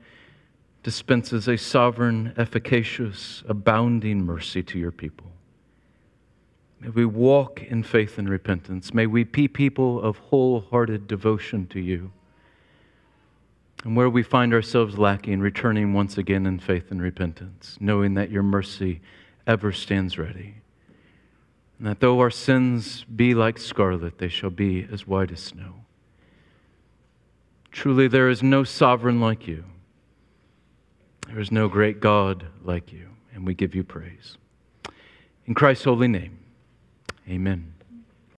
[0.82, 5.26] dispenses a sovereign, efficacious, abounding mercy to your people.
[6.80, 8.94] May we walk in faith and repentance.
[8.94, 12.12] May we be people of wholehearted devotion to you.
[13.84, 18.30] And where we find ourselves lacking, returning once again in faith and repentance, knowing that
[18.30, 19.00] your mercy
[19.48, 20.56] ever stands ready.
[21.78, 25.74] And that though our sins be like scarlet, they shall be as white as snow.
[27.72, 29.64] Truly, there is no sovereign like you.
[31.26, 34.36] There is no great God like you, and we give you praise.
[35.46, 36.38] In Christ's holy name,
[37.28, 37.74] amen.